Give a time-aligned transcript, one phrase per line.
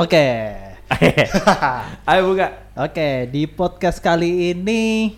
[0.00, 0.26] Oke.
[2.08, 2.72] Ayo buka.
[2.72, 5.12] Oke, di podcast kali ini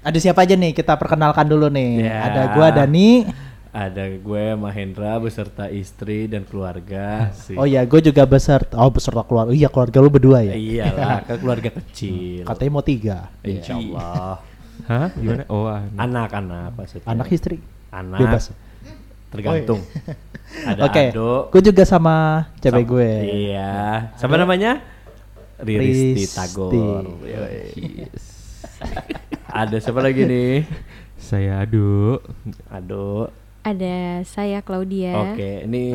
[0.00, 0.72] ada siapa aja nih?
[0.72, 2.08] Kita perkenalkan dulu nih.
[2.08, 2.32] Ya.
[2.32, 3.28] Ada gua Dani.
[3.72, 7.28] Ada gue Mahendra beserta istri dan keluarga.
[7.32, 7.56] sih.
[7.60, 8.80] Oh ya, gue juga beserta.
[8.80, 9.52] Oh beserta keluarga.
[9.52, 10.56] Iya keluarga lu berdua ya.
[10.56, 12.48] Iyalah, kan keluarga kecil.
[12.48, 13.28] Katanya mau tiga.
[13.44, 14.40] Insya Allah.
[14.88, 15.08] Hah?
[15.12, 15.44] Gimana?
[15.52, 16.00] Oh, anak.
[16.08, 17.08] Anak-anak maksudnya.
[17.08, 17.60] Anak istri.
[17.92, 18.20] Anak.
[18.20, 18.44] Bebas.
[19.32, 19.80] Tergantung.
[20.68, 21.04] Ada Oke.
[21.08, 21.48] Ado.
[21.48, 23.10] Gue juga sama cewek sama- gue.
[23.48, 23.72] Iya.
[24.20, 24.84] Siapa namanya?
[25.58, 26.36] Riristi Risti.
[26.36, 26.72] Tagor.
[29.48, 30.68] Ada siapa lagi nih?
[31.16, 32.20] Saya Adu.
[32.68, 33.32] Ado.
[33.62, 35.14] Ada saya Claudia.
[35.22, 35.94] Oke, ini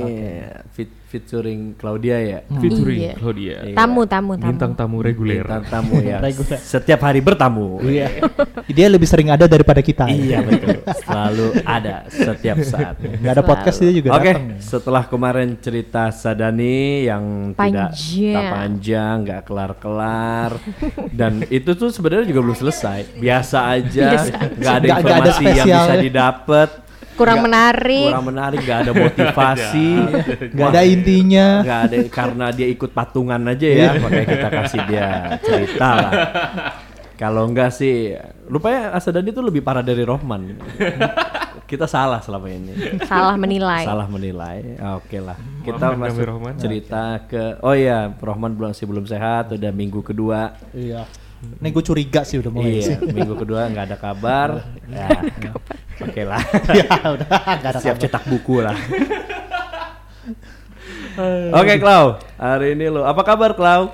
[0.72, 2.40] fit featuring Claudia ya.
[2.60, 3.14] Featuring Iya.
[3.16, 3.56] Claudia.
[3.64, 3.76] Iya.
[3.76, 4.52] Tamu, tamu, tamu.
[4.52, 5.44] Bintang tamu reguler.
[5.44, 6.20] Bintang tamu ya.
[6.24, 6.60] Reguler.
[6.60, 7.80] Setiap hari bertamu.
[7.80, 8.24] Iya.
[8.76, 10.08] Dia lebih sering ada daripada kita.
[10.08, 10.80] Iya betul.
[11.04, 12.96] Selalu ada setiap saat.
[13.04, 14.60] Gak ada podcast dia juga Oke, datang.
[14.60, 18.32] setelah kemarin cerita Sadani yang tidak Panjang.
[18.32, 20.52] tak panjang, nggak kelar-kelar,
[21.20, 23.16] dan itu tuh sebenarnya juga belum selesai.
[23.18, 26.70] Biasa aja, Biasa nggak ada Nggak- nggak ada informasi yang bisa didapat.
[27.18, 28.08] Kurang Nggak- menarik.
[28.08, 29.90] Kurang menarik, nggak ada motivasi.
[30.58, 31.48] Gak ada intinya.
[31.60, 35.08] Nggak ada karena dia ikut patungan aja ya, makanya kita kasih dia
[35.40, 36.12] cerita lah.
[37.16, 38.14] Kalau enggak sih,
[38.46, 40.54] rupanya Asadani itu lebih parah dari Rohman.
[41.66, 42.72] kita salah selama ini.
[43.04, 43.84] Salah menilai.
[43.84, 44.78] Salah menilai.
[44.96, 45.36] Oke lah.
[45.60, 46.54] Kita Rohman masuk Rohman.
[46.56, 50.54] cerita ke Oh iya, Rohman belum masih belum sehat, udah minggu kedua.
[50.72, 51.10] Iya.
[51.38, 52.96] Ini gue curiga sih udah mulai Iya, sih.
[53.04, 54.50] minggu kedua nggak ada kabar.
[54.88, 55.10] ya.
[55.98, 56.42] Oke lah.
[56.78, 58.04] ya udah gak ada Siap kabar.
[58.06, 58.78] cetak buku lah.
[61.50, 62.22] Oke, Klau.
[62.38, 63.90] Hari ini lo apa kabar, Klau?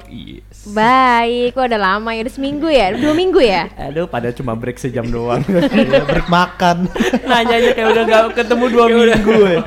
[0.76, 3.72] Baik, kok udah lama ya, udah seminggu ya, dua minggu ya.
[3.80, 5.40] Aduh, pada cuma break sejam doang.
[5.74, 6.92] Iya, break makan.
[7.24, 9.60] Nanyanya kayak udah nggak ketemu dua minggu ya.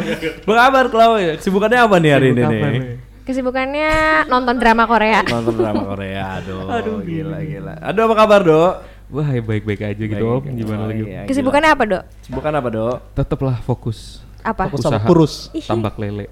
[0.44, 1.16] Apa kabar, Klau?
[1.40, 2.60] Sibukannya apa nih hari ini Sibuk nih?
[2.60, 2.82] apa nih?
[3.26, 3.90] Kesibukannya
[4.30, 5.20] nonton drama Korea.
[5.24, 7.74] Nonton drama Korea, aduh, gila gila.
[7.82, 8.72] Aduh apa kabar, Dok?
[9.06, 10.42] Wah, ya baik-baik aja gitu Om.
[10.42, 10.54] Baik.
[10.56, 11.02] Gimana Oh, lagi?
[11.02, 11.28] iya, gila.
[11.30, 12.02] Kesibukannya apa, Dok?
[12.20, 12.96] Kesibukan apa, Dok?
[13.14, 13.98] Tetaplah fokus.
[14.40, 14.62] Apa?
[14.66, 15.06] Fokus sama Usaha.
[15.06, 15.34] kurus.
[15.62, 16.26] Tambak lele.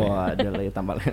[0.00, 1.10] Wah, ada lagi tambah Dia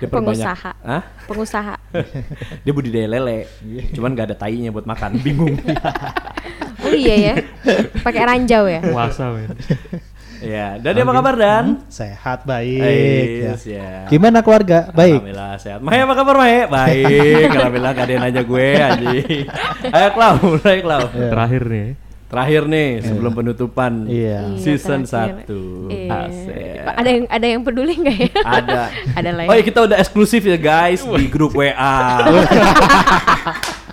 [0.00, 0.10] perbanyak.
[0.10, 0.70] Pengusaha.
[0.80, 1.02] Hah?
[1.26, 1.74] Pengusaha.
[2.62, 3.46] Dia budidaya lele.
[3.90, 5.54] Cuman gak ada tainya buat makan, bingung.
[6.80, 7.34] Oh iya ya.
[8.00, 8.80] Pakai ranjau ya.
[8.80, 9.52] Puasa, men.
[10.42, 11.64] Ya, dan dia apa kabar, Dan?
[11.86, 12.80] Sehat baik.
[12.80, 13.52] ya.
[13.52, 13.88] Ais, ya.
[14.08, 14.88] Gimana keluarga?
[14.90, 15.20] Baik.
[15.20, 15.80] Alhamdulillah sehat.
[15.80, 16.60] Mahe apa kabar Mahe?
[16.66, 17.46] Baik.
[17.52, 19.42] Alhamdulillah gak ada yang nanya gue anjing.
[19.96, 21.04] Ayo Klau, mulai Klau.
[21.12, 21.88] Terakhir nih.
[22.30, 24.54] Terakhir nih sebelum penutupan Iya.
[24.54, 25.50] Iya, season terakhir.
[25.50, 25.90] 1.
[25.90, 26.18] Iya.
[26.30, 26.74] Asik.
[26.94, 28.30] Ada yang ada yang peduli nggak ya?
[28.46, 28.82] Ada.
[29.18, 29.48] Ada lah ya.
[29.50, 31.74] Oh iya kita udah eksklusif ya guys di grup WA.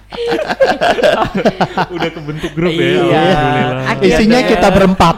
[1.96, 2.88] Udah kebentuk grup Iya.
[2.88, 3.02] ya.
[3.04, 3.86] Alhamdulillah.
[3.88, 4.16] Akhirnya.
[4.16, 5.16] Isinya kita berempat.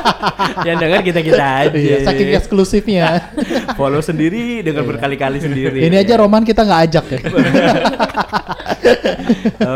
[0.68, 1.74] Yang denger kita kita aja.
[1.74, 3.06] Iya, saking eksklusifnya.
[3.74, 5.78] Follow sendiri, denger berkali-kali sendiri.
[5.82, 7.20] Ini aja Roman kita nggak ajak ya.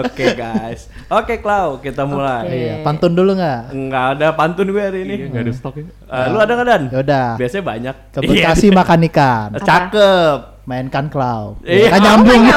[0.01, 0.87] Oke guys.
[1.07, 2.47] Oke Klau, kita mulai.
[2.49, 3.61] Iya, pantun dulu nggak?
[3.71, 5.15] Enggak ada pantun gue hari ini.
[5.19, 5.85] Iya, nggak ada stok ya.
[5.85, 6.83] Eh, lu ada nggak Dan?
[6.91, 7.29] Yaudah.
[7.37, 7.95] Biasanya banyak.
[8.11, 9.49] Ke Bekasi makan ikan.
[9.53, 9.61] Iya.
[9.63, 10.54] Cakep.
[10.65, 11.61] Mainkan cloud.
[11.63, 11.93] Iya.
[11.93, 12.43] Kan nyambung.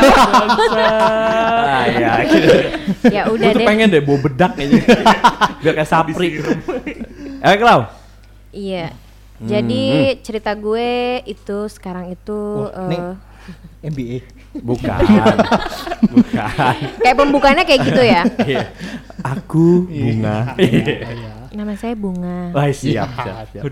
[1.68, 2.51] Ah, ya, gitu.
[3.12, 3.68] Ya Gue udah tuh deh.
[3.68, 4.81] pengen deh bawa bedak kayaknya.
[5.62, 6.40] Biar kayak sapri.
[7.38, 7.81] Eh Klau.
[8.50, 8.96] Iya.
[9.38, 9.46] Hmm.
[9.46, 9.84] Jadi
[10.23, 13.00] cerita gue itu sekarang itu Wah, nih.
[13.84, 14.17] eh, MBA.
[14.57, 15.00] Bukan.
[16.09, 16.75] Bukan.
[16.97, 18.22] kayak pembukaannya kayak gitu ya.
[18.41, 18.63] Iya.
[19.22, 20.57] Aku bunga.
[20.57, 21.35] Iya.
[21.47, 22.53] Nama saya Bunga.
[22.53, 23.63] Wah, siap, siap, siap.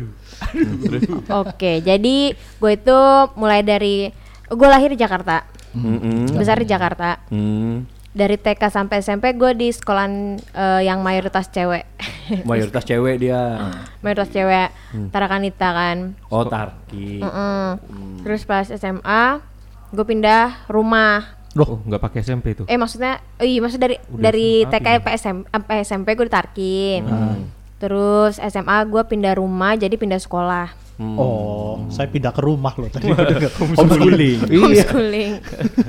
[1.29, 2.99] Oke, jadi gue itu
[3.35, 4.09] mulai dari
[4.47, 6.33] gue lahir di Jakarta, Mm-mm.
[6.33, 7.17] besar di Jakarta.
[7.27, 7.85] Hmm.
[8.09, 10.07] Dari TK sampai SMP gue di sekolah
[10.55, 11.83] eh, yang mayoritas cewek,
[12.49, 13.59] Mayoritas cewek dia.
[13.99, 15.11] mayoritas cewek, Hmm.
[15.11, 15.97] Tarakanita kan.
[16.27, 17.19] Oh, Tarki.
[17.19, 18.23] Mm-mm.
[18.23, 19.43] Terus pas SMA
[19.91, 21.35] gue pindah rumah.
[21.55, 22.63] Oh, nggak pakai SMP itu.
[22.67, 26.25] Eh maksudnya, oh iya maksud dari Udah dari SMA TK sampai SM, sampai SMP gue
[26.25, 26.79] di Tarki.
[27.03, 27.51] Hmm.
[27.75, 30.71] Terus SMA gue pindah rumah jadi pindah sekolah.
[30.95, 31.19] Hmm.
[31.19, 33.11] Oh, saya pindah ke rumah loh tadi.
[33.75, 34.47] Homeschooling.
[34.47, 34.59] Iya.
[34.87, 35.31] Homeschooling.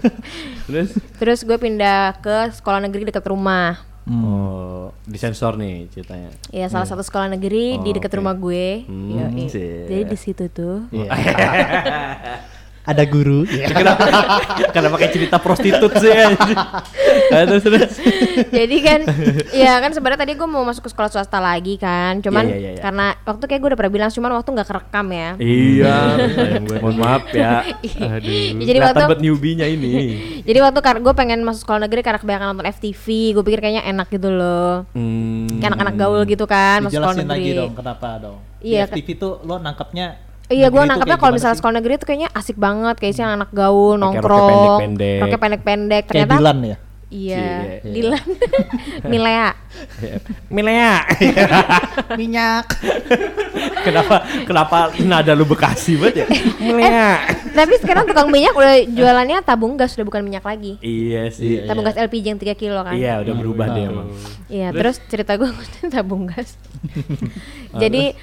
[0.66, 0.88] Terus?
[1.16, 3.78] Terus gue pindah ke sekolah negeri dekat rumah.
[4.06, 6.30] Oh, disensor nih ceritanya.
[6.50, 8.18] Ya salah satu sekolah negeri di Oh, dekat oke.
[8.18, 8.86] rumah gue.
[8.86, 9.86] Hmm, sip.
[9.86, 10.86] Jadi di situ tuh.
[10.90, 11.10] Iya.
[12.86, 13.42] Ada guru.
[13.70, 14.06] Kenapa?
[14.70, 16.14] Kenapa kayak cerita prostitut sih?
[17.34, 17.92] Ah, terus terus.
[18.46, 19.00] Jadi kan,
[19.50, 22.22] ya kan sebenarnya tadi gue mau masuk ke sekolah swasta lagi kan.
[22.22, 22.80] Cuman Iya, iya, iya.
[22.80, 25.30] karena waktu kayak gue udah pernah bilang, cuman waktu nggak kerekam ya.
[25.42, 25.96] Iya,
[26.78, 27.66] mohon maaf ya.
[27.98, 28.62] Aduh.
[28.70, 29.94] Jadi waktu buat newbie-nya ini.
[30.48, 33.04] Jadi waktu gue pengen masuk sekolah negeri karena kebanyakan nonton FTV,
[33.34, 34.86] gue pikir kayaknya enak gitu loh.
[34.94, 35.50] Hmm.
[35.58, 37.32] Kayak anak-anak gaul gitu kan, masuk sekolah negeri.
[37.34, 38.38] lagi dong kenapa dong.
[38.62, 41.60] Iya, Di FTV tuh lo nangkepnya Iya, gue itu kayak kalau misalnya sih?
[41.60, 45.18] sekolah negeri tuh kayaknya asik banget, kayak sih anak gaul, Pakai nongkrong, pendek-pendek.
[45.18, 46.02] roknya pendek-pendek.
[46.06, 46.76] Kayak Ternyata Dilan ya.
[47.06, 47.78] Iya.
[47.86, 48.26] Dilan,
[49.10, 49.54] Milea.
[50.50, 50.94] Milea.
[52.18, 52.66] Minyak.
[53.86, 54.76] kenapa kenapa
[55.06, 56.26] nada lu Bekasi banget ya?
[56.66, 57.10] Milea.
[57.54, 60.82] Tapi sekarang tukang minyak udah jualannya tabung gas, udah bukan minyak lagi.
[60.82, 61.62] iya sih.
[61.62, 62.98] Tabung gas LPG yang 3 kilo kan.
[62.98, 64.08] Iya, udah berubah deh emang.
[64.50, 65.46] Iya, terus cerita gue
[65.94, 66.58] tabung gas.
[67.70, 68.18] Jadi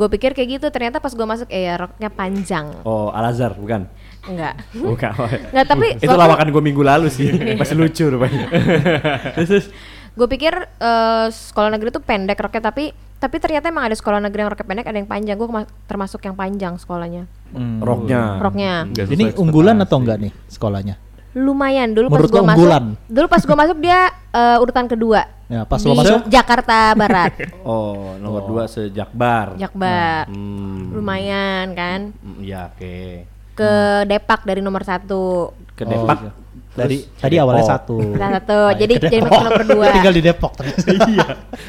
[0.00, 2.72] gue pikir kayak gitu, ternyata pas gue masuk eh ya roknya panjang.
[2.88, 3.84] Oh, Al Azhar bukan?
[4.24, 4.56] Enggak.
[4.72, 5.12] Bukan.
[5.52, 7.28] Enggak, tapi itu lawakan gue minggu lalu sih.
[7.60, 9.66] Masih lucu terus, terus
[10.14, 14.46] Gue pikir eh, sekolah negeri tuh pendek roknya tapi tapi ternyata emang ada sekolah negeri
[14.46, 15.34] yang roknya pendek ada yang panjang.
[15.34, 15.48] Gue
[15.90, 17.26] termasuk yang panjang sekolahnya.
[17.50, 17.82] Hmm.
[17.82, 18.38] roknya.
[18.38, 18.72] Roknya.
[18.94, 20.94] Ini unggulan atau enggak nih sekolahnya?
[21.34, 22.58] Lumayan dulu pas Menurut gue lo masuk.
[22.62, 22.84] unggulan?
[23.10, 24.00] Dulu pas gue masuk dia
[24.30, 25.20] eh, urutan kedua.
[25.50, 27.34] Ya, pas di lo masuk Jakarta Barat.
[27.66, 29.58] Oh, nomor dua sejakbar.
[29.58, 30.30] Jakbar.
[30.30, 30.94] Hmm.
[30.94, 32.14] Lumayan kan.
[32.22, 33.26] Hmm, Iya, oke.
[33.58, 33.72] Ke
[34.06, 35.50] Depak dari nomor satu.
[35.74, 36.18] Ke Depak.
[36.22, 36.43] iya.
[36.74, 37.74] Dari terus tadi awalnya Depok.
[37.78, 37.96] satu.
[38.18, 38.58] Nah, satu.
[38.58, 39.86] Oh, Jadi jadi masuk nomor dua.
[39.94, 40.90] Tinggal di Depok ternyata.
[41.14, 41.26] iya.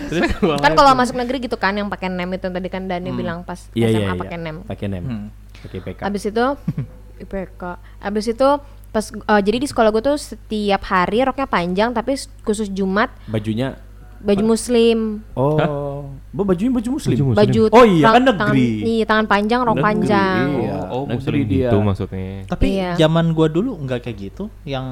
[0.65, 3.69] kan kalau masuk negeri gitu kan yang pakai nem itu tadi kan Dani bilang pas
[3.71, 4.17] Iya, SMA iya, iya.
[4.17, 4.55] pakai nem.
[4.65, 5.03] Pakai nem.
[5.05, 5.27] Hmm.
[5.61, 5.99] Pakai PK.
[6.01, 6.45] Abis itu
[7.15, 7.61] IPK.
[8.01, 8.47] Abis itu
[8.89, 13.77] pas eh, jadi di sekolah gue tuh setiap hari roknya panjang tapi khusus Jumat Bajunya
[14.17, 15.21] baju muslim.
[15.37, 15.94] Oh,
[16.41, 17.13] bajunya baju muslim.
[17.13, 17.39] Baju muslim.
[17.39, 18.67] Baju Oh iya, kan tangan, negeri.
[18.83, 20.45] iya, tangan panjang, rok Negeri, panjang.
[20.57, 21.55] Iya, Oh, oh negeri muslim dia.
[21.61, 22.27] gitu maksudnya.
[22.45, 22.91] Tapi Iya.
[22.97, 24.43] zaman gua dulu enggak kayak gitu.
[24.63, 24.87] Yang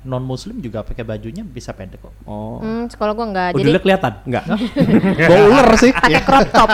[0.00, 2.14] non muslim juga pakai bajunya bisa pendek kok.
[2.24, 2.56] Oh.
[2.56, 3.50] Hmm, sekolah gue enggak.
[3.52, 4.12] Oh, Jadi kelihatan?
[4.24, 4.44] Enggak.
[5.28, 5.92] Bau ular sih.
[5.92, 6.70] pakai crop top.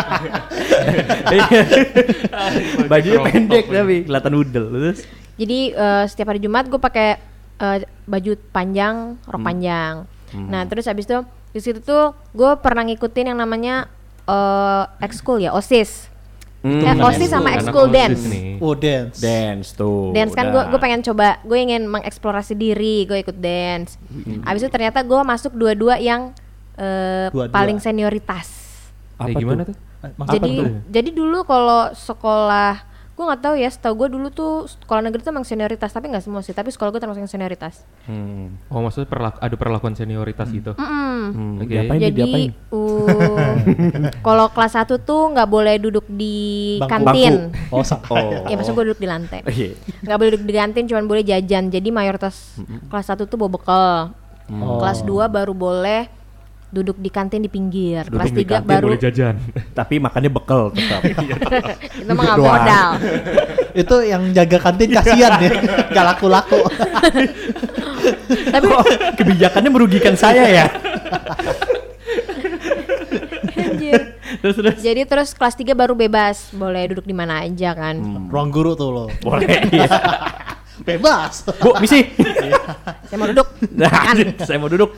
[2.86, 3.80] Bajunya crop pendek top, ya.
[3.82, 4.64] tapi kelihatan udel.
[4.70, 4.98] Terus
[5.36, 7.08] Jadi eh, setiap hari Jumat gue pakai
[7.56, 9.44] eh, baju panjang, rok Hmm.
[9.44, 9.94] panjang.
[10.36, 11.18] Nah terus habis itu
[11.50, 13.88] di situ tuh gue pernah ngikutin yang namanya
[14.26, 16.10] eh ekskul ya osis.
[16.60, 18.26] Hmm, Eh, osis sama ekskul dance.
[18.26, 18.58] nih.
[18.58, 19.16] Oh dance.
[19.16, 20.10] dance tuh.
[20.10, 23.94] Dance kan gue gue pengen coba, gue ingin mengeksplorasi diri, gue ikut dance.
[24.42, 26.34] Habis itu ternyata gue masuk dua-dua yang
[26.74, 27.54] eh, Dua-dua.
[27.54, 28.50] paling senioritas.
[29.14, 29.76] Apa Kayak gimana tuh?
[30.06, 30.66] Maksud jadi tuh?
[30.86, 32.82] jadi dulu kalau sekolah
[33.16, 36.20] gue nggak tahu ya, setahu gue dulu tuh sekolah negeri tuh emang senioritas, tapi nggak
[36.20, 36.52] semua sih.
[36.52, 37.80] Tapi sekolah gue termasuk yang senioritas.
[38.04, 38.60] Hmm.
[38.68, 40.76] Oh maksudnya perlaku, ada perlakuan senioritas gitu.
[40.76, 41.20] Mm-mm.
[41.26, 41.64] Hmm, Oke.
[41.66, 42.50] diapain nih, Jadi diapain?
[42.70, 43.56] uh,
[44.26, 46.36] kalau kelas 1 tuh nggak boleh duduk di
[46.76, 46.92] Bangku.
[47.08, 47.32] kantin.
[47.68, 48.44] Oh, sa- Oh.
[48.44, 49.40] Ya maksud gue duduk di lantai.
[49.42, 49.72] Iya.
[50.02, 51.64] Nggak boleh duduk di kantin, cuma boleh jajan.
[51.66, 53.88] Jadi mayoritas kelas 1 tuh bawa bekal.
[54.46, 54.76] Oh.
[54.78, 56.12] Kelas 2 baru boleh
[56.66, 58.06] duduk di kantin di pinggir.
[58.10, 59.34] Duduk kelas di 3 kantin baru Boleh jajan.
[59.78, 61.00] Tapi makannya bekal tetap.
[62.02, 62.90] itu mah nggak modal.
[63.82, 65.50] itu yang jaga kantin kasihan ya.
[65.92, 66.60] Gak laku-laku.
[68.26, 68.84] Tapi Kok
[69.20, 70.66] kebijakannya merugikan saya ya?
[74.42, 74.74] terus terus.
[74.82, 77.96] Jadi terus kelas 3 baru bebas, boleh duduk di mana aja kan.
[78.28, 79.04] Ruang guru tuh lo.
[79.22, 79.70] Boleh.
[79.70, 79.88] Iya.
[80.82, 81.46] Bebas.
[81.56, 82.04] Bu, misi.
[83.08, 83.48] Saya mau duduk.
[83.72, 84.12] Nah,
[84.44, 84.92] saya mau duduk.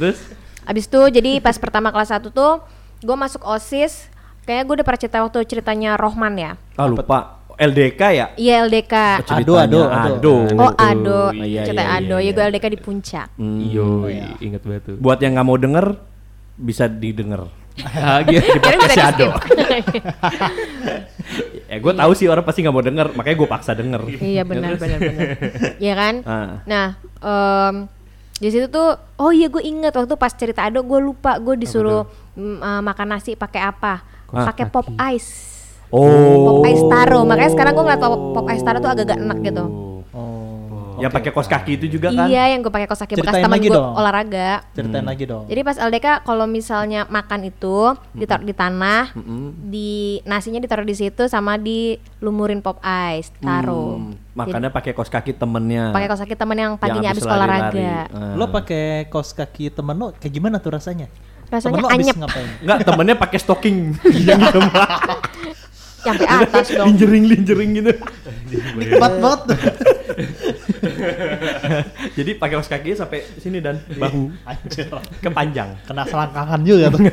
[0.00, 0.18] Terus
[0.64, 2.60] Abis itu jadi pas pertama kelas 1 tuh
[3.00, 4.08] gue masuk OSIS.
[4.44, 6.52] Kayaknya gue udah pernah cerita waktu ceritanya Rohman ya.
[6.76, 8.26] ah lupa LDK ya?
[8.34, 8.94] Iya LDK.
[9.24, 10.14] Ado, ado, ado.
[10.18, 10.34] Ado.
[10.58, 12.16] Oh Ado, Iya, cerita iya, Ado.
[12.18, 12.50] iya, Ya gue iya.
[12.50, 13.26] LDK di puncak.
[13.38, 13.60] Hmm.
[13.62, 14.34] Yo, iya.
[14.42, 14.96] ingat banget tuh.
[14.98, 15.86] Buat yang nggak mau denger
[16.54, 17.46] bisa didengar.
[17.94, 18.38] Ah, gitu.
[18.38, 19.30] Di di-skip.
[21.66, 24.00] ya gue tahu sih orang pasti nggak mau denger, makanya gue paksa denger.
[24.14, 25.26] Iya benar benar benar.
[25.84, 26.14] Iya kan?
[26.22, 26.54] Ah.
[26.64, 26.86] Nah,
[27.18, 27.74] em,
[28.34, 32.02] di situ tuh oh iya gue inget waktu pas cerita Ado gue lupa gue disuruh
[32.34, 34.02] eh, makan nasi pakai apa?
[34.34, 34.50] Ah.
[34.50, 35.54] Pakai pop ice.
[35.94, 36.42] Oh.
[36.42, 37.22] Pop ice taro.
[37.22, 39.64] Makanya sekarang gue ngeliat pop, pop ice taro tuh agak-agak enak gitu.
[40.94, 41.02] Oh.
[41.02, 42.30] Ya pakai kos kaki itu juga kan?
[42.30, 43.92] Iya, yang gue pakai kos kaki bekas Ceritain teman lagi gue dong.
[43.98, 44.50] olahraga.
[44.70, 45.44] Ceritain lagi dong.
[45.50, 47.76] Jadi pas LDK kalau misalnya makan itu
[48.14, 49.10] ditaruh di tanah,
[49.58, 53.98] di nasinya ditaruh di situ sama dilumurin pop ice, taruh.
[53.98, 55.90] Hmm, makannya pakai kos kaki temennya.
[55.90, 57.94] Pakai kaos kaki temen yang paginya habis habis olahraga.
[58.14, 58.34] Ah.
[58.38, 61.10] Lo pakai kaos kaki temen lo kayak gimana tuh rasanya?
[61.50, 62.16] Rasanya Temen lo anyep.
[62.16, 62.48] ngapain?
[62.62, 63.76] Enggak, temennya pakai stocking
[66.04, 66.14] yang.
[66.14, 66.86] Sampai atas dong.
[66.86, 67.90] linjering linjering gitu.
[68.78, 69.40] Cepat banget.
[72.14, 74.86] Jadi pakai kaos kaki sampai sini dan bahu Anjir.
[75.18, 75.68] kepanjang.
[75.84, 77.00] Kena selangkangan juga tuh.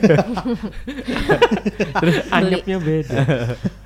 [1.98, 3.18] Terus anyepnya beda.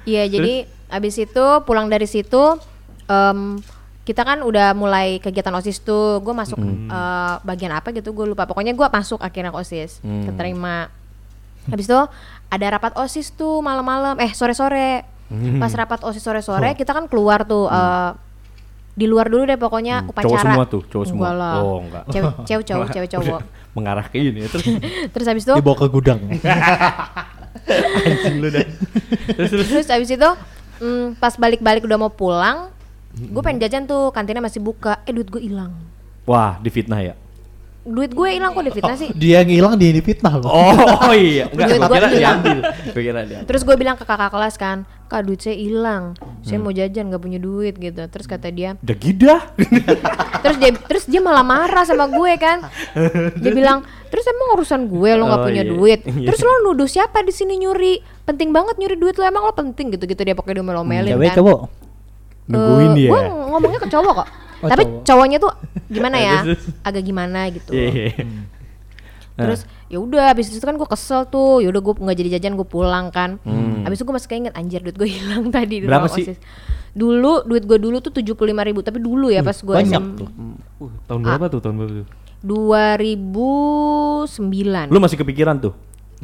[0.04, 0.54] Iya, jadi
[0.88, 2.60] abis itu pulang dari situ
[3.06, 3.58] em,
[4.06, 6.20] kita kan udah mulai kegiatan OSIS tuh.
[6.20, 8.46] Gue masuk eh, bagian apa gitu, gue lupa.
[8.46, 10.28] Pokoknya gue masuk akhirnya ke OSIS, Hmm.
[10.28, 10.90] keterima.
[11.72, 12.00] Habis itu
[12.46, 15.04] ada rapat OSIS tuh malam-malam, eh sore-sore.
[15.58, 18.12] Pas rapat OSIS sore-sore kita kan keluar tuh eh,
[18.94, 20.30] di luar dulu deh pokoknya Hmm, upacara.
[20.30, 21.24] cowok semua tuh, cowok semua.
[21.26, 21.54] Enggak lah.
[21.58, 22.04] Oh, enggak.
[22.08, 23.40] Cewek, cewek cowok, cewek cowok.
[23.76, 24.64] Mengarah ke ini terus
[25.14, 26.20] Terus habis itu Dibawa ke gudang.
[28.06, 28.68] anjing lu dan.
[29.36, 30.30] Terus terus Terus abis itu
[30.80, 32.70] mm, pas balik-balik udah mau pulang,
[33.12, 35.74] gue pengen jajan tuh kantinnya masih buka, eh duit gue hilang.
[36.24, 37.14] Wah, difitnah ya.
[37.86, 39.14] Duit gue hilang kok difitnah sih.
[39.14, 40.50] Dia yang hilang dia yang difitnah loh.
[40.50, 40.74] Oh,
[41.06, 42.38] oh iya, enggak Duit kira hilang.
[43.46, 46.66] Terus gue bilang ke kakak kelas kan, kak duit saya hilang, saya Hmm.
[46.66, 48.02] mau jajan nggak punya duit gitu.
[48.02, 49.38] Terus kata dia, Udah gida.
[50.44, 52.66] terus dia terus dia malah marah sama gue kan.
[53.38, 55.70] Dia bilang, terus emang urusan gue lo nggak Oh, punya iya.
[55.70, 56.00] duit.
[56.04, 56.26] Iya.
[56.26, 58.02] Terus lo nuduh siapa di sini nyuri?
[58.24, 61.38] Penting banget nyuri duit lo emang lo penting gitu-gitu dia pokoknya dia melomelin Cewek kan.
[61.38, 61.60] cowok.
[62.46, 63.10] Nungguin Eh, dia.
[63.10, 64.30] Gue ngomongnya ke cowok kok.
[64.66, 65.06] Oh, Tapi cowok.
[65.06, 65.54] cowoknya tuh
[65.88, 66.42] gimana ya?
[66.82, 67.70] Agak gimana gitu.
[67.70, 68.26] Iya, iya.
[69.36, 71.60] Terus ya udah habis itu kan gue kesel tuh.
[71.62, 73.36] Ya udah gue nggak jadi jajan gue pulang kan.
[73.44, 73.84] Hmm.
[73.84, 76.26] Habis itu gue masih keinget anjir duit gue hilang tadi di Berapa sih?
[76.26, 76.40] OSIS.
[76.96, 78.34] Dulu duit gue dulu tuh 75.000
[78.66, 80.28] ribu tapi dulu ya pas gue banyak SM tuh.
[80.80, 81.60] Uh, tahun berapa tuh?
[81.60, 82.08] Tahun berapa tuh?
[82.46, 84.90] 2009.
[84.90, 85.76] Lu masih kepikiran tuh?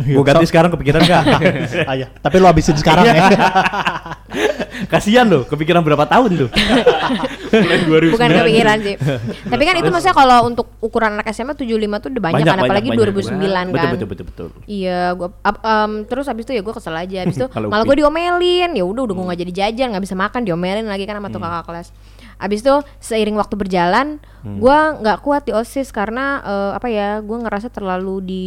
[0.02, 1.24] Iya, Gua ganti sekarang kepikiran gak?
[1.90, 2.08] Ah, iya.
[2.12, 3.16] Tapi lo habisin sekarang ya.
[4.92, 6.50] Kasihan loh, kepikiran berapa tahun tuh?
[7.52, 7.80] Mulai
[8.12, 8.16] 2009.
[8.16, 8.96] Bukan kepikiran sih.
[9.46, 11.68] Tapi kan itu maksudnya kalau untuk ukuran anak SMA 75
[12.02, 13.66] tuh udah banyak, kan apalagi 2009 kan.
[13.70, 14.48] Betul betul betul betul.
[14.66, 17.18] Iya, gua em, terus habis itu ya gue kesel aja.
[17.28, 18.72] Habis itu malah gue diomelin.
[18.74, 21.40] Ya udah udah gue nggak jadi jajan, nggak bisa makan, diomelin lagi kan sama tuh
[21.40, 21.88] kakak kelas.
[22.42, 24.18] Habis itu seiring waktu berjalan,
[24.58, 27.22] gua nggak kuat di osis karena eh, apa ya?
[27.22, 28.46] Gue ngerasa terlalu di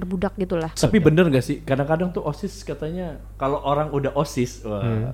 [0.00, 0.72] perbudak gitulah.
[0.72, 1.60] Tapi bener gak sih?
[1.60, 5.12] Kadang-kadang tuh OSIS katanya kalau orang udah OSIS, wah,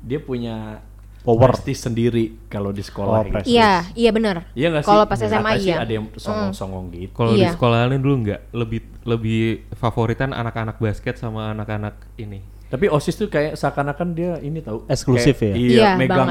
[0.00, 0.80] dia punya
[1.22, 1.54] Power.
[1.54, 3.20] prestis sendiri kalau di sekolah.
[3.20, 3.54] Oh, gitu.
[3.54, 4.48] Iya, iya benar.
[4.58, 4.90] Iya gak sih?
[4.90, 5.84] Kalau pas SMA sih iya.
[5.84, 7.12] ada yang songong-songong gitu.
[7.14, 7.52] Kalau Iya.
[7.52, 9.40] di sekolahannya dulu nggak lebih lebih
[9.78, 12.42] favoritan anak-anak basket sama anak-anak ini.
[12.72, 15.54] Tapi OSIS tuh kayak seakan-akan dia ini tahu Eksklusif kayak- ya?
[15.60, 16.28] Iya, Iya, megang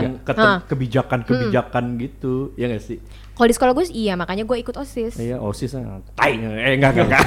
[0.66, 2.58] kebijakan-kebijakan gitu.
[2.58, 2.98] Ya gak sih?
[3.38, 5.22] Kalau di sekolah gue sih iya, makanya gue ikut osis.
[5.22, 6.42] Iya, OSIS ah, tai.
[6.42, 7.26] Eh enggak enggak enggak.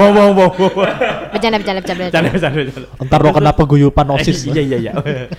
[0.00, 0.50] Wow wow wow.
[0.56, 0.72] wow.
[1.28, 2.04] Bercanda, bercanda, bercanda.
[2.08, 2.28] bercanda.
[2.32, 2.88] Canda canda canda.
[3.04, 4.38] Ntar lo kena peguyupan osis.
[4.48, 4.92] Iya iya iya.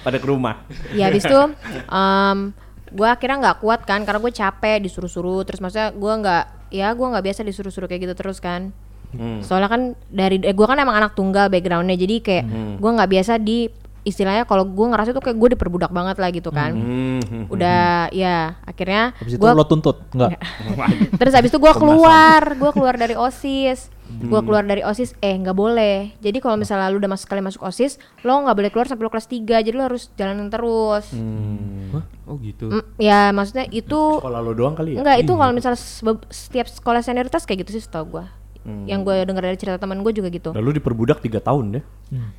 [0.06, 0.70] Pada ke rumah.
[0.94, 1.42] Ya habis itu
[1.90, 2.54] em
[2.96, 7.08] gue akhirnya nggak kuat kan karena gue capek disuruh-suruh terus maksudnya gue nggak ya gue
[7.10, 8.72] nggak biasa disuruh-suruh kayak gitu terus kan
[9.16, 9.40] Hmm.
[9.40, 12.76] soalnya kan dari eh, gue kan emang anak tunggal backgroundnya jadi kayak Hmm.
[12.78, 13.68] gue nggak biasa di
[14.02, 17.50] istilahnya kalau gue ngerasa tuh kayak gue diperbudak banget lah gitu kan Hmm.
[17.50, 20.38] udah ya akhirnya Habis itu gue lo tuntut, enggak?
[21.20, 25.52] terus habis itu gue keluar gue keluar dari osis gue keluar dari osis eh nggak
[25.52, 29.02] boleh jadi kalau misalnya lu udah masuk sekali masuk osis lo nggak boleh keluar sampai
[29.02, 31.90] lo kelas 3 jadi lo harus jalanin terus Hmm.
[31.92, 32.04] Hah?
[32.26, 32.66] Oh gitu.
[32.68, 35.02] Mm, ya maksudnya itu Sekolah lo doang kali ya?
[35.02, 35.82] enggak itu kalau misalnya
[36.30, 38.26] setiap sekolah senioritas kayak gitu sih setahu gue
[38.66, 38.82] Hmm.
[38.84, 41.82] yang gue dengar dari cerita teman gue juga gitu Lalu diperbudak 3 tahun ya?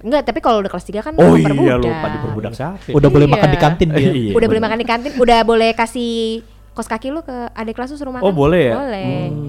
[0.00, 1.78] enggak tapi kalau udah kelas 3 kan Oh iya perbudak.
[1.80, 2.90] lupa diperbudak siapa?
[2.90, 3.32] Udah boleh Iya.
[3.32, 4.10] makan di kantin dia.
[4.20, 6.42] Iya, udah boleh makan di kantin udah boleh kasih
[6.72, 8.74] kos kaki lu ke adik kelas lu suruh makan Oh, boleh ya?
[8.74, 9.06] boleh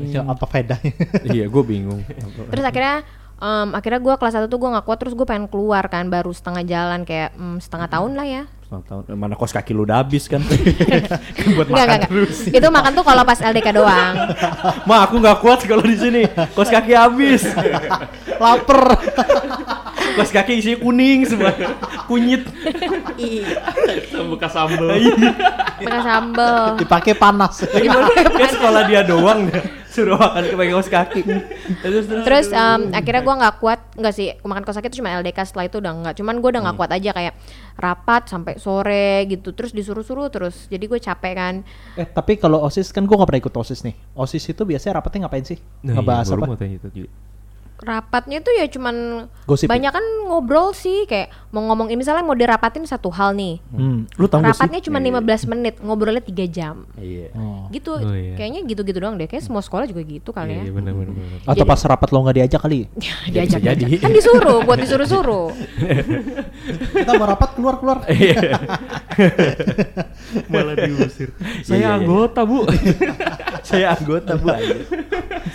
[0.07, 0.93] Ya, apa faedahnya?
[1.33, 1.99] iya, gue bingung.
[2.47, 3.01] terus akhirnya
[3.35, 6.29] em, akhirnya gue kelas 1 tuh gue nggak kuat terus gue pengen keluar kan baru
[6.29, 9.03] setengah jalan kayak mm, setengah tahun lah ya Setengah tahun.
[9.07, 10.43] Eh, Mana kos kaki lu udah habis kan?
[11.39, 12.51] Kan buat makan enggak, terus.
[12.51, 12.59] enggak.
[12.59, 14.13] Itu makan tuh kalau pas LDK doang.
[14.83, 16.27] Ma, aku nggak kuat kalau di sini.
[16.51, 17.47] Kos kaki habis.
[18.35, 18.83] Laper.
[20.19, 21.55] Kos kaki isinya kuning semua.
[22.11, 22.43] Kunyit.
[24.35, 24.87] Bekas sambel.
[25.79, 26.55] Pakai sambel.
[26.75, 27.63] Dipakai panas.
[27.71, 29.63] Kayak sekolah dia doang deh.
[29.97, 31.21] Suruh makan ke pakai kos kaki.
[31.81, 32.23] Terus terus.
[32.29, 35.65] Terus em, akhirnya gua nggak kuat, nggak sih makan kos kaki itu cuma LDK setelah
[35.65, 36.13] itu udah nggak.
[36.21, 37.33] Cuman gue udah nggak kuat aja kayak
[37.81, 39.57] rapat sampai sore gitu.
[39.57, 40.69] Terus disuruh-suruh terus.
[40.69, 41.55] Jadi gue capek kan.
[41.97, 43.97] Eh tapi kalau osis kan gue nggak pernah ikut osis nih.
[44.13, 45.57] Osis itu biasanya rapatnya ngapain sih?
[45.81, 46.45] Nah, Ngebahas iya, apa?
[47.77, 49.69] Rapatnya tuh ya cuman Gosip.
[49.69, 53.61] banyak kan ngobrol sih kayak mau ngomong misalnya mau dirapatin satu hal nih.
[53.69, 54.03] Hmm.
[54.17, 54.41] Lu tahu?
[54.41, 56.83] Rapatnya cuma 15 menit, ngobrolnya 3 jam.
[56.97, 57.29] Iya.
[57.37, 57.69] Oh.
[57.69, 57.93] Gitu.
[57.93, 58.33] Oh, iya.
[58.33, 59.25] Kayaknya gitu-gitu doang deh.
[59.25, 60.63] Kayak semua sekolah juga gitu kali Iya, ya.
[60.65, 61.13] iya benar benar.
[61.45, 62.79] Atau Jadi- pas rapat lo nggak diajak kali?
[63.29, 63.83] diajak, bisa jadi.
[63.85, 63.99] diajak.
[64.01, 65.47] Kan disuruh, buat disuruh-suruh.
[66.97, 67.97] Kita mau rapat keluar keluar.
[70.51, 71.29] Malah diusir.
[71.37, 71.95] Iya, Saya iya.
[71.95, 72.65] anggota, Bu.
[73.61, 74.49] Saya anggota Bu.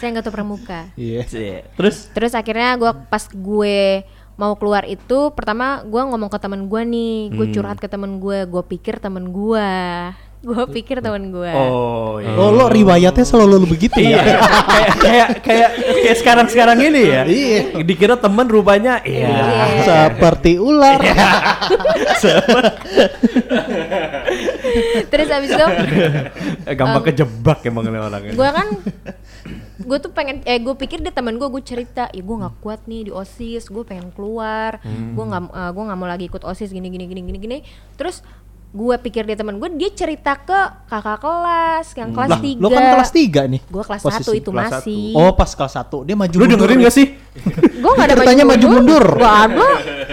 [0.02, 0.80] Saya nggak tahu pramuka.
[0.94, 1.22] Iya.
[1.24, 1.58] Iya.
[1.72, 4.02] Terus Terus akhirnya gua pas gue
[4.34, 7.54] mau keluar itu pertama gua ngomong ke temen gue nih, gue Hmm.
[7.54, 9.70] curhat ke temen gue, gue pikir temen gue,
[10.42, 11.52] gue pikir temen gue.
[11.52, 12.34] Oh iya.
[12.34, 14.38] Oh lo riwayatnya selalu begitu Iya, ya?
[14.66, 15.70] kayak kayak kayak
[16.02, 17.22] kayak sekarang sekarang ini ya.
[17.22, 17.60] Iya.
[17.80, 19.30] Dikira temen rupanya iya.
[19.30, 19.84] Iya.
[19.86, 20.98] Seperti ular.
[25.04, 25.66] Terus abis itu
[26.64, 28.34] Eh, Gampang kejebak emang ini orang ini.
[28.34, 28.66] gue kan
[29.82, 32.84] gue tuh pengen eh gue pikir dia temen gue gue cerita ya gue nggak kuat
[32.84, 36.68] nih di osis gue pengen keluar gue nggak eh, gue nggak mau lagi ikut osis
[36.68, 37.58] gini gini gini gini gini
[37.94, 38.22] terus
[38.72, 40.56] gue pikir dia temen gue dia cerita ke
[40.88, 43.60] kakak kelas yang kelas Lah, tiga lo kan kelas 3 nih.
[43.62, 44.16] gue kelas Posisi.
[44.18, 46.84] satu itu Kelas masih Oh pas kelas 1 dia maju Lu dengerin ya?
[46.88, 47.06] gak sih?
[47.52, 49.04] gue nggak ada Ceritanya maju mundur.
[49.20, 49.68] Gak ada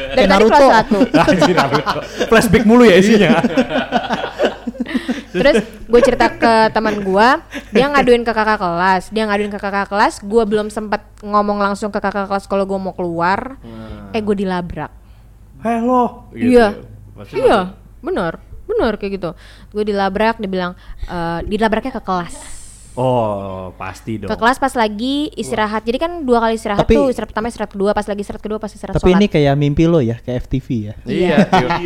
[0.09, 0.99] dari tadi kelas satu.
[2.29, 3.31] Flashback mulu ya isinya.
[5.39, 7.27] terus gue cerita ke teman gue
[7.71, 9.03] dia ngaduin ke kakak kelas.
[9.15, 12.79] Dia ngaduin ke kakak kelas gue belum sempat ngomong langsung ke kakak kelas kalau gue
[12.79, 13.55] mau keluar.
[14.11, 14.91] Eh gue dilabrak.
[15.63, 16.27] Halo.
[16.35, 16.75] iya.
[17.15, 17.71] Pasti iya
[18.03, 18.43] benar.
[18.67, 19.29] Benar kayak gitu.
[19.71, 20.73] Gue dilabrak dia bilang
[21.07, 22.58] eh, dilabraknya ke kelas
[22.99, 24.27] Oh, pasti dong.
[24.27, 27.71] ke kelas pas lagi istirahat jadi kan dua kali istirahat Tapi- tuh istirahat pertama istirahat
[27.71, 30.43] kedua pas lagi istirahat kedua pas istirahat Tapi sholat ini kayak mimpi lo ya, kayak
[30.43, 30.93] FTV ya.
[31.07, 31.37] Iya.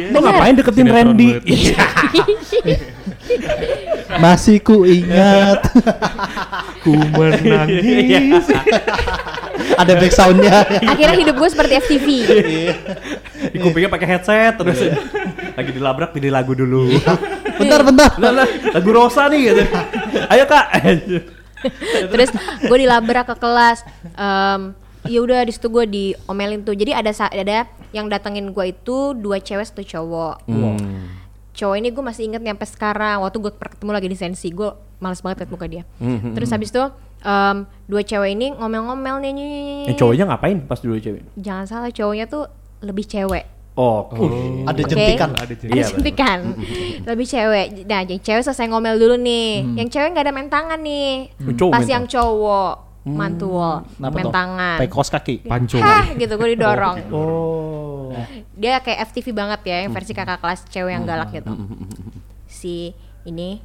[0.10, 1.30] Lo ngapain deketin Sinetron Randy?
[1.46, 1.78] Iya.
[4.18, 5.70] Masih ku ingat.
[6.82, 8.50] Ku menangis.
[9.74, 10.66] Ada back soundnya.
[10.66, 12.08] akhirnya hidup gue seperti FTV
[13.54, 14.80] Di kupingnya pakai headset terus
[15.54, 16.90] lagi dilabrak pilih lagu dulu.
[17.54, 18.10] bentar, bentar.
[18.74, 19.64] Lagu Rosa nih gitu.
[20.30, 20.66] Ayo kak.
[22.12, 22.30] terus
[22.62, 27.64] gue dilabrak ke kelas Em, ya udah di situ gue diomelin tuh jadi ada ada
[27.90, 31.08] yang datengin gue itu dua cewek satu cowok Hmm.
[31.54, 35.20] cowok ini gue masih inget nyampe sekarang waktu gue ketemu lagi di sensi gue males
[35.20, 36.84] banget liat muka dia Hmm, terus habis itu
[37.22, 39.88] em, dua cewek ini ngomel-ngomel nih.
[39.88, 41.24] Eh cowoknya ngapain pas dulu cewek?
[41.36, 44.06] jangan salah cowoknya tuh lebih cewek Oh,
[44.70, 44.90] Ada Oke.
[44.94, 45.30] jentikan.
[45.34, 45.74] Ada cerita.
[45.74, 46.40] ada Iya, suntikan
[47.10, 47.66] lebih cewek.
[47.90, 49.66] Nah yang cewek selesai ngomel dulu nih.
[49.82, 51.34] Yang cewek nggak ada main tangan nih.
[51.42, 52.74] Hmm, pas main yang cowok.
[53.04, 53.84] Mantul.
[53.98, 54.78] Kenapa main tangan.
[54.78, 55.36] Pakai kaos kaki.
[55.50, 55.82] Panco.
[55.82, 56.98] Hah gitu gue didorong.
[58.14, 58.14] Oh.
[58.54, 61.50] dia kayak FTV banget ya yang versi kakak kelas cewek yang galak gitu.
[61.50, 61.90] Hmm,
[62.46, 62.94] si
[63.26, 63.58] ini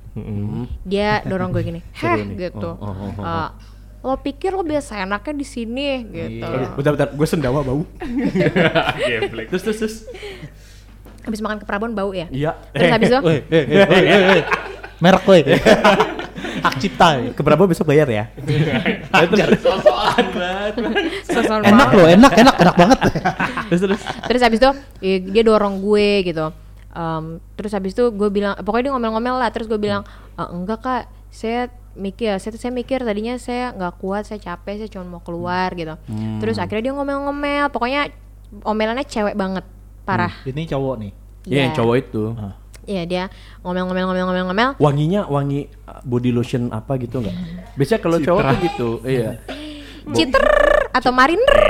[0.88, 1.80] dia dorong gue gini.
[2.00, 2.80] Hah gitu.
[2.80, 3.24] Oh, oh, oh, oh.
[3.28, 3.48] Eh,
[3.98, 7.82] lo pikir lo biasa enaknya di sini gitu Bentar, bentar, gue sendawa bau.
[9.50, 9.96] Terus, terus, terus.
[11.22, 12.56] habis makan ke Prabon bau ya Iya.
[12.72, 14.42] terus habis itu Weh, eh, eh, eh, eh, eh.
[14.98, 15.42] Merek weh.
[16.64, 17.22] Hak cipta.
[17.22, 17.30] ya.
[17.30, 18.24] Ke berapa besok bayar ya?
[21.62, 22.98] Enak loh, enak, enak, enak banget.
[23.70, 24.00] terus, terus.
[24.26, 26.50] terus habis itu ya, dia dorong gue gitu
[26.88, 30.02] Em, terus habis itu gue bilang pokoknya dia ngomel-ngomel lah terus gue bilang
[30.34, 34.90] "E, enggak kak saya mikir saya saya mikir tadinya saya nggak kuat saya capek saya
[34.90, 35.98] cuma mau keluar gitu
[36.38, 38.14] terus akhirnya dia ngomel-ngomel pokoknya
[38.64, 39.64] omelannya cewek banget
[40.08, 41.12] parah Ini cowok nih.
[41.48, 42.22] Iya, yang cowok itu.
[42.88, 43.24] Iya dia
[43.60, 47.36] ngomel-ngomel-ngomel-ngomel-ngomel Wanginya wangi uh, body lotion apa gitu enggak?
[47.76, 48.88] Biasanya kalau cowok tuh gitu.
[49.04, 49.30] Iya.
[50.08, 50.40] citer
[50.96, 51.60] atau mariner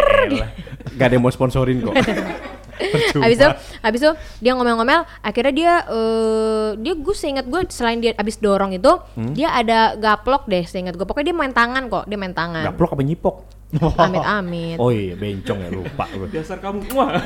[0.95, 1.91] Gak ada yang mau sponsorin kok.
[2.95, 3.23] Percuma.
[3.25, 3.49] Habis itu,
[3.81, 8.73] habis itu dia ngomel-ngomel, akhirnya dia eh dia gue seingat gue selain dia abis dorong
[8.73, 9.33] itu, Hmm?
[9.33, 11.03] dia ada gaplok deh seingat gue.
[11.03, 12.65] Pokoknya dia main tangan kok, dia main tangan.
[12.67, 13.37] Gaplok apa nyipok?
[14.01, 14.77] Amit amit.
[14.77, 16.29] Oh iya, bencong ya lupa gue.
[16.35, 16.89] Dasar kamu.
[16.95, 17.21] Wah.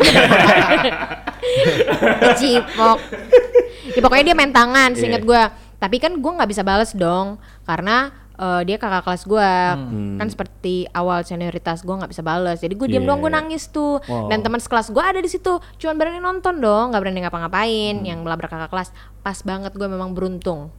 [2.34, 2.98] Cipok.
[3.92, 5.28] Ya, pokoknya dia main tangan seingat Iya.
[5.28, 5.42] gue.
[5.78, 10.18] Tapi kan gue nggak bisa bales dong karena eh, dia kakak kelas gue Hmm.
[10.18, 13.08] kan seperti awal senioritas gue nggak bisa bales jadi gue diam Iya.
[13.08, 14.26] doang gue nangis tuh Wow.
[14.26, 18.04] dan teman sekelas gue ada di situ cuman berani nonton dong nggak berani ngapa-ngapain Hmm.
[18.04, 20.74] yang melabrak kakak kelas pas banget gue memang beruntung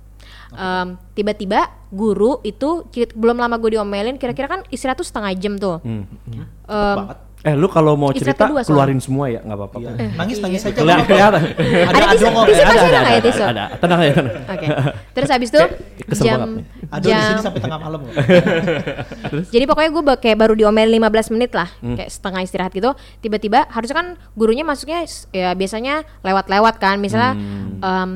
[0.53, 5.81] Em, tiba-tiba guru itu belum lama gue diomelin kira-kira kan istirahat tuh setengah jam tuh
[5.81, 6.05] Hmm.
[6.63, 7.17] Em, banget.
[7.43, 9.75] Eh lu kalau mau Istirahat cerita kedua keluarin semua ya nggak apa-apa.
[9.75, 9.89] Iya.
[9.89, 10.15] kok.
[10.15, 10.75] Nangis nangis aja.
[10.77, 11.41] Kelihatan.
[11.83, 12.79] Ada tisu- tisu Eh, ada?
[12.95, 13.09] Ada,
[15.43, 15.59] itu
[16.07, 16.63] kesel jam banget nih.
[16.63, 18.01] Ada di jam sini sampai tengah malam.
[19.53, 21.95] Jadi pokoknya gue kayak baru diomelin 15 menit lah, Hmm.
[21.95, 22.91] kayak setengah istirahat gitu.
[23.19, 27.79] Tiba-tiba harusnya kan gurunya masuknya ya biasanya lewat-lewat kan, misalnya Hmm.
[27.79, 28.11] em,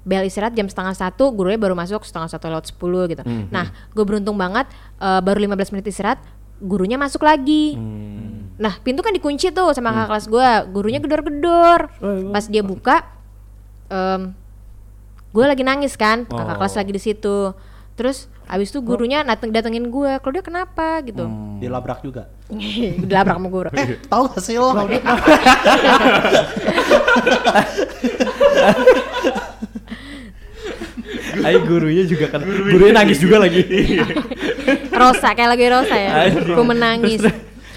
[0.00, 3.20] bel istirahat jam setengah satu, gurunya baru masuk setengah satu lewat 10 gitu.
[3.20, 6.18] Hmm, Nah, gue beruntung banget eh, baru 15 menit istirahat,
[6.58, 7.76] gurunya masuk lagi.
[7.76, 8.48] Hmm.
[8.56, 11.80] Nah, pintu kan dikunci tuh sama kakak kelas gue, gurunya gedor-gedor.
[12.00, 13.08] Oh, Pas dia buka,
[15.30, 16.58] gue lagi nangis kan, kakak Oh.
[16.58, 17.38] kelas lagi di situ.
[18.00, 21.28] Terus abis itu gurunya dateng datengin gue, kalau dia kenapa gitu.
[21.28, 21.60] Hmm.
[21.60, 22.32] Dilabrak juga.
[23.04, 23.68] Dilabrak sama guru.
[23.76, 24.72] Eh, tahu gak sih lo?
[31.40, 32.40] Ayo gurunya juga kan.
[32.44, 33.62] Gurunya nangis juga lagi.
[35.00, 36.10] Rosa kayak lagi Rosa ya.
[36.32, 37.20] Gue menangis.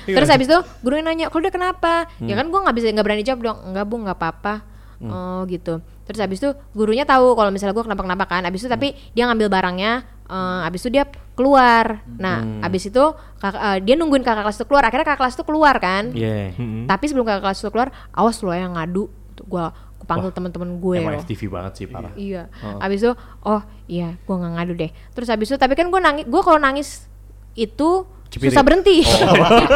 [0.04, 3.24] Terus- habis itu gurunya nanya, "Kalau dia kenapa?" Ya kan gue nggak bisa nggak berani
[3.24, 3.58] jawab dong.
[3.64, 4.56] Enggak, Bu, nggak apa-apa.
[5.04, 5.84] Oh, gitu.
[6.04, 8.42] Terus habis itu gurunya tahu kalau misalnya gue kenapa-kenapa kan.
[8.44, 9.92] Habis itu tapi dia ngambil barangnya
[10.24, 12.06] eh, habis itu dia keluar.
[12.16, 13.04] Nah, habis itu
[13.38, 14.84] kak- eh, dia nungguin kakak kelas itu keluar.
[14.84, 16.12] Akhirnya kakak kelas itu keluar kan.
[16.12, 16.54] Iya.
[16.54, 16.86] Mm-mm.
[16.86, 19.08] Tapi sebelum kakak kelas itu keluar, awas lo yang ngadu.
[19.34, 21.24] Aku panggil teman-teman gue Emang loh.
[21.24, 22.12] FTV banget sih parah.
[22.14, 22.52] Iya.
[22.78, 23.12] Abis itu,
[23.42, 24.92] oh iya, gua nggak ngadu deh.
[25.12, 27.08] Terus abis itu, tapi kan gua nangis, gua kalau nangis
[27.54, 28.50] itu Cipirit.
[28.50, 29.06] susah berhenti.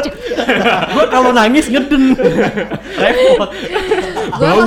[0.98, 2.18] Gue kalau nangis ngeden.
[2.98, 3.50] Repot.
[4.34, 4.66] gua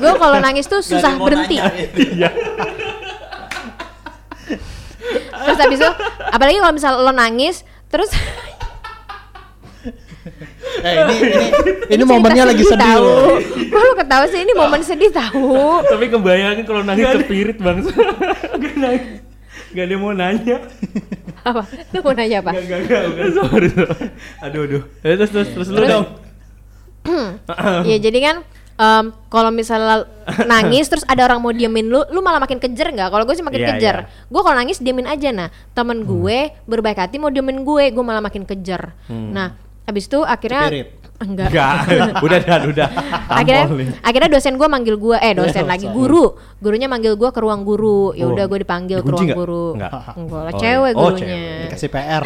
[0.00, 1.60] gua kalau nangis tuh susah berhenti.
[5.42, 5.90] terus abis itu,
[6.32, 7.60] apalagi kalau misal lo nangis,
[7.92, 8.08] terus
[10.82, 11.46] Eh ini ini
[11.98, 13.04] ini momennya lagi sedih tahu.
[13.04, 13.36] loh.
[13.68, 15.82] Kok lu ketawa sih ini momen sedih tahu.
[15.84, 17.82] Tapi kebayangin kalau nangis kepirit bang.
[18.62, 19.20] Gak nangis.
[19.74, 20.58] Gak ada yang mau nanya.
[21.42, 21.62] Apa?
[21.90, 22.50] Lu mau nanya apa?
[22.52, 23.02] Gak, gak, gak.
[23.08, 23.28] gak.
[23.34, 24.06] Sorry, sorry.
[24.40, 24.82] Aduh aduh.
[25.00, 26.06] Eh, terus terus terus lu Terus- dong.
[27.90, 28.36] ya jadi kan
[28.72, 30.06] em, kalau misalnya
[30.44, 33.10] nangis terus ada orang mau diemin lu, lu malah makin kejer nggak?
[33.10, 33.96] Kalau gue sih makin Iya, kejer.
[34.00, 34.26] iya.
[34.26, 35.48] Gue kalau nangis diemin aja nah.
[35.72, 38.94] Temen gue berbaik hati mau diemin gue, gue malah makin kejer.
[39.10, 39.58] Nah,
[39.92, 40.88] habis itu akhirnya Cepirit.
[41.18, 41.48] enggak.
[41.48, 41.74] Enggak.
[42.26, 42.88] udah dah udah.
[43.30, 43.64] akhirnya
[44.00, 47.62] akhirnya dosen gue manggil gue eh dosen Eh, lagi guru gurunya manggil gue ke ruang
[47.62, 48.32] guru ya Oh.
[48.32, 49.92] udah gue dipanggil ke ruang guru Enggak.
[50.14, 50.96] enggak lah Oh, cewek iya.
[50.96, 51.62] Oh, gurunya cewek.
[51.68, 52.24] Dikasih PR.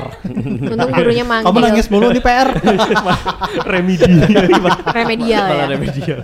[0.65, 2.49] untung gurunya manggil Kamu nangis mulu nih PR.
[3.75, 4.17] Remedial.
[4.95, 6.21] remedial ya remedial.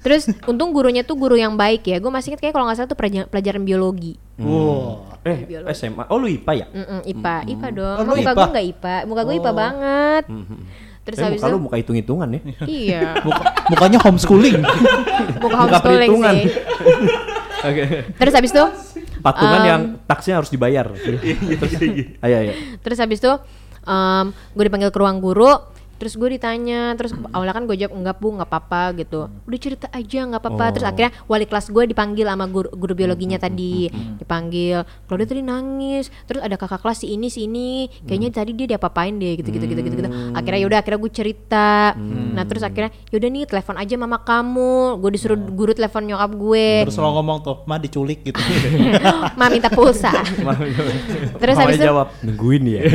[0.00, 2.88] Terus untung gurunya tuh guru yang baik ya gue masih inget kayak kalau nggak salah
[2.88, 5.20] tuh pelajaran, pelajaran biologi Wow.
[5.20, 6.08] Eh, SMA.
[6.08, 6.66] Oh, lu IPA ya?
[6.66, 8.32] Mm-mm, IPA IPA dong Oh, muka IPA?
[8.32, 9.54] gue nggak IPA muka gue IPA Oh.
[9.54, 10.24] banget
[11.00, 12.40] terus eh, habis muka itu lu muka hitung-hitungan ya.
[12.80, 14.56] iya Muka, mukanya homeschooling.
[15.44, 16.34] muka homeschooling perhitungan.
[16.36, 16.52] sih
[17.68, 17.82] Oke.
[18.14, 18.64] terus habis itu
[19.20, 20.88] Patungan Um, yang taksinya harus dibayar.
[20.88, 21.20] Terus,
[22.24, 22.52] ayo ayo.
[22.80, 23.32] terus habis itu
[24.50, 25.60] gue dipanggil ke ruang guru
[26.00, 29.28] terus gue ditanya terus awalnya kan gue jawab enggak bu nggak apa-apa gitu.
[29.44, 30.64] Udah cerita aja nggak apa-apa.
[30.72, 30.90] Terus Oh.
[30.90, 33.92] akhirnya wali kelas gue dipanggil sama guru, guru biologinya tadi.
[34.16, 36.08] dipanggil kalau dia tadi nangis.
[36.24, 37.84] Terus ada kakak kelas si ini si ini.
[38.08, 40.10] Kayaknya tadi dia diapa-apain deh gitu gitu gitu gitu, gitu.
[40.32, 41.92] akhirnya yaudah akhirnya gue cerita.
[42.32, 44.96] Nah terus akhirnya yaudah nih telepon aja mama kamu.
[44.96, 46.68] Gue disuruh guru telepon nyokap gue.
[46.88, 48.40] Terus lo ngomong tuh, "Ma diculik" gitu.
[49.38, 50.14] ma minta pulsa.
[51.36, 52.82] Terus habis itu jawab nungguin ya.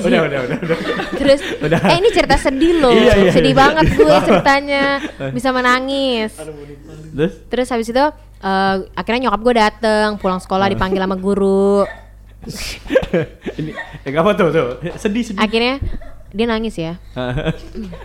[0.00, 0.78] udah, udah, udah, udah.
[1.14, 3.62] Terus, eh ini cerita sedih loh, Iya, iya, sedih iya.
[3.62, 4.84] banget gue ceritanya,
[5.30, 6.32] bisa menangis.
[7.14, 8.04] Terus Terus habis itu
[8.44, 11.86] eh, akhirnya nyokap gue dateng, pulang sekolah dipanggil sama guru.
[13.60, 13.72] ini
[14.04, 14.68] eh, apa tuh tuh?
[15.00, 15.40] Sedih sedih.
[15.40, 15.80] Akhirnya
[16.34, 16.98] dia nangis ya.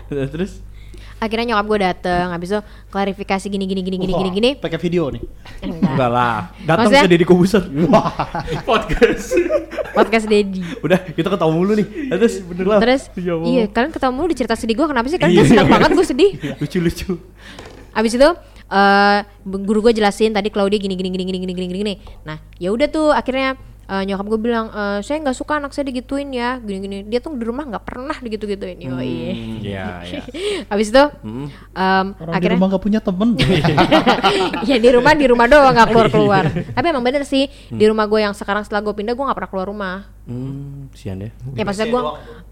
[0.10, 0.62] Terus
[1.19, 4.49] Akhirnya nyokap gue dateng, habis itu klarifikasi gini gini gini gini gini gini.
[4.55, 5.19] Pakai video nih.
[5.62, 5.91] Enggak.
[5.91, 6.38] enggak lah.
[6.63, 7.63] Datang Maksudnya- ke Deddy Kobuser.
[8.69, 9.27] Podcast.
[9.91, 10.63] Podcast Dedi.
[10.79, 11.88] Udah, kita ketemu mulu nih.
[12.08, 12.79] Terus bener lah.
[12.79, 13.47] Terus Ya Allah.
[13.47, 15.19] iya kalian ketemu mulu di cerita sedih gue kenapa sih?
[15.19, 15.73] Kalian Iya, kan senang iya.
[15.75, 16.29] banget gue sedih.
[16.58, 17.10] Lucu-lucu.
[17.91, 18.29] Abis itu
[18.69, 21.79] eh guru gue jelasin tadi Claudia gini gini gini gini gini gini gini.
[21.82, 21.93] gini.
[22.23, 23.58] Nah ya udah tuh akhirnya
[23.89, 26.97] eh, nyokap gue bilang eh, saya nggak suka anak saya digituin ya gini gini.
[27.04, 28.78] Dia tuh di rumah nggak pernah digitu gituin.
[28.78, 29.12] Yoi.
[29.65, 30.21] Iya, iya.
[30.73, 31.49] Abis itu Hmm.
[31.73, 33.30] em, Orang di akhirnya rumah gak punya temen.
[34.69, 36.43] ya di rumah di rumah doang nggak keluar keluar.
[36.78, 39.52] Tapi emang bener sih di rumah gue yang sekarang setelah gue pindah gue nggak pernah
[39.52, 39.95] keluar rumah.
[40.29, 41.33] Hmm, sian ya.
[41.57, 42.03] Ya maksudnya gue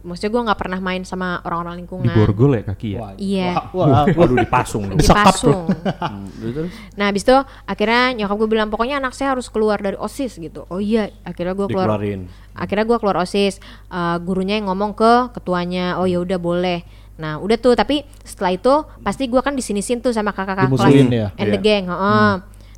[0.02, 2.10] maksudnya gue nggak pernah main sama orang-orang Di lingkungan.
[2.12, 3.00] borgol ya kaki ya.
[3.00, 3.50] Wah, Iya.
[3.70, 4.84] Wah, wah, Waduh dipasung.
[4.98, 5.70] Dipasung.
[5.70, 9.94] Hmm, Terus Nah habis itu akhirnya nyokap gue bilang pokoknya anak saya harus keluar dari
[9.96, 10.66] osis gitu.
[10.68, 11.86] Oh iya akhirnya gue keluar.
[11.86, 12.26] dikeluarin.
[12.52, 13.62] Akhirnya gue keluar osis.
[13.88, 16.02] Eh, gurunya yang ngomong ke ketuanya.
[16.02, 16.82] Oh ya udah boleh.
[17.18, 21.30] Nah udah tuh tapi setelah itu pasti gue kan disinisin tuh sama kakak-kakak kelas ya?
[21.36, 21.62] and the Iya.
[21.62, 21.86] gang.
[21.88, 22.32] heeh.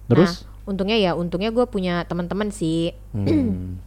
[0.08, 0.32] Terus?
[0.44, 2.92] Nah, untungnya ya untungnya gue punya teman-teman sih.
[3.10, 3.80] Hmm.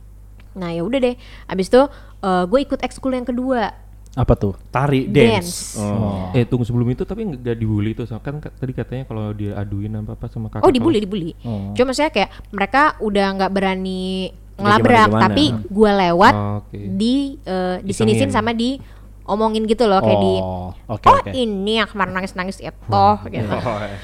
[0.54, 1.14] Nah ya udah deh.
[1.46, 1.82] Abis itu
[2.22, 3.74] gue ikut ekskul yang kedua
[4.12, 4.52] Apa tuh?
[4.68, 5.72] Tari Dance.
[5.72, 5.80] dance.
[5.80, 6.28] Oh.
[6.30, 9.88] Eh tunggu sebelum itu tapi nggak dibully tuh kan ka- tadi katanya kalau dia aduin
[9.96, 10.62] apa apa sama kakak.
[10.62, 11.04] Oh dibully kelas.
[11.08, 11.30] dibully.
[11.42, 11.72] Oh.
[11.72, 15.24] Cuma maksudnya kayak mereka udah nggak berani ngelabrak, gimana-gimana.
[15.26, 16.76] tapi gue lewat Oh, oke.
[16.94, 18.30] di eh, disinisin Isengin.
[18.30, 18.76] sama di
[19.24, 21.30] omongin gitu loh kayak di Oh, oke oh oke.
[21.30, 23.56] ini yang kemarin nangis nangis itu gitu.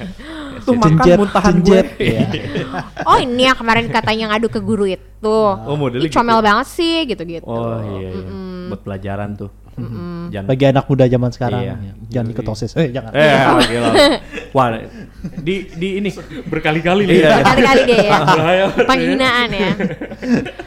[0.59, 1.85] Itu makan Cenjet, muntahan cenjet.
[1.95, 2.03] gue.
[2.03, 2.25] Iya.
[3.03, 5.37] oh ini yang kemarin katanya ngadu ke guru itu.
[5.45, 6.47] Oh, modelnya Ih, comel gitu.
[6.47, 7.45] banget sih gitu gitu.
[7.45, 8.27] Oh iya, iya.
[8.67, 9.51] buat pelajaran tuh.
[10.29, 11.75] Jangan Bagi anak muda zaman sekarang, Iya.
[11.79, 11.93] ya.
[12.11, 12.71] jangan ikut osis.
[12.75, 13.15] Eh jangan.
[13.15, 13.31] Eh,
[13.65, 13.89] gila.
[14.55, 14.67] Wah,
[15.39, 16.09] di di ini
[16.43, 17.35] Berkali-kali Iya, iya.
[17.41, 18.17] Kali-kali deh ya.
[18.91, 19.71] Penghinaan ya.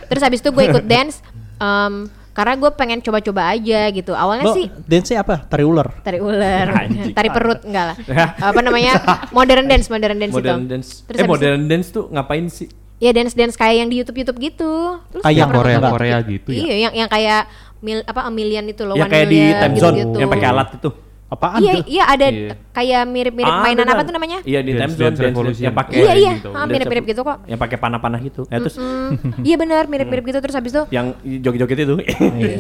[0.09, 1.21] Terus habis itu gue ikut dance
[1.59, 4.13] em, karena gue pengen coba-coba aja gitu.
[4.13, 5.45] Awalnya Lo sih dance apa?
[5.45, 5.89] Tari ular.
[6.01, 7.13] tari ular, Anjing.
[7.13, 7.97] tari perut enggak lah.
[8.41, 8.93] Apa namanya?
[9.37, 10.71] Modern dance, modern dance modern itu.
[10.73, 10.89] dance.
[11.05, 12.69] Terus eh modern dance tuh ngapain sih?
[12.97, 14.97] Ya dance dance kayak yang di YouTube YouTube gitu.
[15.13, 15.93] Lu Kayak Yang Korea nonton?
[15.93, 16.61] Korea gitu ya.
[16.63, 17.43] Iya, yang yang kayak
[17.83, 20.19] mil apa a million itu loh, Ya kayak di time zone gitu-gitu.
[20.23, 20.91] yang pakai alat itu.
[21.33, 21.85] Apaan Iya, tuh?
[21.89, 22.53] iya ada Iya.
[22.71, 24.45] kayak mirip-mirip Ah, mainan apa tuh namanya?
[24.45, 25.65] Iya di Dance- Dance dance, Revolution.
[25.65, 26.51] yang pakai Iya, iya, gitu.
[26.53, 27.39] ah, mirip-mirip gitu kok.
[27.49, 28.43] Yang pakai panah-panah gitu.
[28.47, 31.95] Ya terus Hmm, iya benar, mirip-mirip gitu terus habis itu yang joget-joget itu.
[32.37, 32.55] Iya.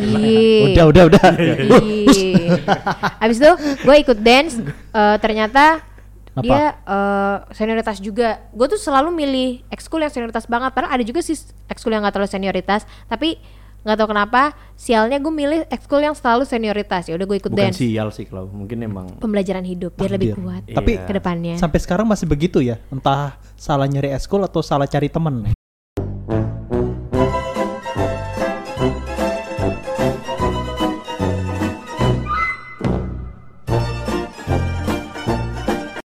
[0.66, 1.22] Udah udah udah.
[3.18, 4.56] Habis itu gue ikut dance,
[4.90, 5.84] eh, ternyata
[6.32, 6.40] Apa?
[6.40, 8.40] dia eh, senioritas juga.
[8.50, 10.72] Gue tuh selalu milih ekskul yang senioritas banget.
[10.72, 13.36] Padahal ada juga sih ekskul yang gak terlalu senioritas, tapi
[13.82, 14.42] nggak tahu kenapa
[14.74, 17.06] sialnya gue milih ekskul yang selalu senioritas.
[17.06, 17.78] Ya udah gue ikut Bukan dance.
[17.78, 20.62] sial sih kalau mungkin emang Pembelajaran hidup biar lebih kuat.
[20.66, 21.04] Tapi Iya.
[21.04, 21.54] ke depannya.
[21.58, 22.78] Sampai sekarang masih begitu ya?
[22.88, 25.50] Entah salah nyari eskul atau salah cari temen.